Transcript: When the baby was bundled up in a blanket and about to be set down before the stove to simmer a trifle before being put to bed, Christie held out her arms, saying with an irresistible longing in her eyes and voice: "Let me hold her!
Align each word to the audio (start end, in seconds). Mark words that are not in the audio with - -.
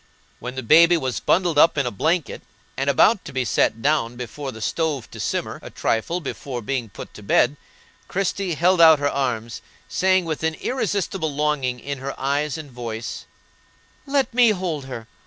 When 0.39 0.55
the 0.55 0.63
baby 0.63 0.97
was 0.97 1.19
bundled 1.19 1.59
up 1.59 1.77
in 1.77 1.85
a 1.85 1.91
blanket 1.91 2.41
and 2.75 2.89
about 2.89 3.23
to 3.23 3.31
be 3.31 3.45
set 3.45 3.83
down 3.83 4.15
before 4.15 4.51
the 4.51 4.59
stove 4.59 5.11
to 5.11 5.19
simmer 5.19 5.59
a 5.61 5.69
trifle 5.69 6.19
before 6.19 6.63
being 6.63 6.89
put 6.89 7.13
to 7.13 7.21
bed, 7.21 7.55
Christie 8.07 8.55
held 8.55 8.81
out 8.81 8.97
her 8.97 9.11
arms, 9.11 9.61
saying 9.87 10.25
with 10.25 10.41
an 10.41 10.55
irresistible 10.55 11.31
longing 11.31 11.79
in 11.79 11.99
her 11.99 12.19
eyes 12.19 12.57
and 12.57 12.71
voice: 12.71 13.27
"Let 14.07 14.33
me 14.33 14.49
hold 14.49 14.85
her! 14.85 15.07